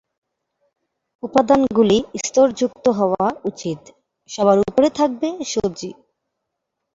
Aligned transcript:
উপাদানগুলি 1.23 1.97
স্তরযুক্ত 2.23 2.85
হওয়া 2.99 3.25
উচিত, 3.49 3.79
সবার 4.29 4.57
উপরে 4.63 4.89
থাকবে 4.99 5.27
সবজি। 5.51 5.89